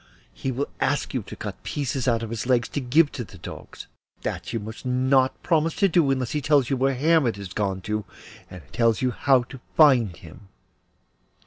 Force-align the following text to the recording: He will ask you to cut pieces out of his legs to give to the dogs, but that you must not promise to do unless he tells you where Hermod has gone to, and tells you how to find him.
He 0.33 0.51
will 0.51 0.67
ask 0.79 1.13
you 1.13 1.21
to 1.21 1.35
cut 1.35 1.61
pieces 1.61 2.07
out 2.07 2.23
of 2.23 2.31
his 2.31 2.47
legs 2.47 2.67
to 2.69 2.81
give 2.81 3.11
to 3.11 3.23
the 3.23 3.37
dogs, 3.37 3.85
but 4.15 4.23
that 4.23 4.51
you 4.51 4.59
must 4.59 4.83
not 4.83 5.43
promise 5.43 5.75
to 5.75 5.87
do 5.87 6.09
unless 6.09 6.31
he 6.31 6.41
tells 6.41 6.71
you 6.71 6.75
where 6.77 6.95
Hermod 6.95 7.35
has 7.35 7.53
gone 7.53 7.81
to, 7.81 8.03
and 8.49 8.63
tells 8.73 9.03
you 9.03 9.11
how 9.11 9.43
to 9.43 9.59
find 9.77 10.17
him. 10.17 10.47